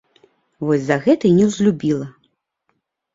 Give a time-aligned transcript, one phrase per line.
[0.69, 2.07] Вось за гэта і неўзлюбіла.